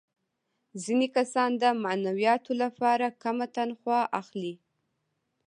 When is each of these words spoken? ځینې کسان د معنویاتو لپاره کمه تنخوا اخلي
ځینې 0.83 1.07
کسان 1.15 1.49
د 1.61 1.63
معنویاتو 1.83 2.51
لپاره 2.63 3.15
کمه 3.23 3.45
تنخوا 3.55 3.99
اخلي 4.21 4.53